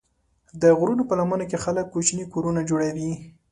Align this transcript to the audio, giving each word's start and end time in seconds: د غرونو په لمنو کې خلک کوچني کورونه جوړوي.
د 0.61 0.63
غرونو 0.77 1.03
په 1.09 1.13
لمنو 1.19 1.45
کې 1.49 1.57
خلک 1.65 1.85
کوچني 1.93 2.25
کورونه 2.33 2.61
جوړوي. 2.69 3.11